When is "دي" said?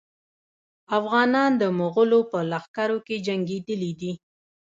4.01-4.13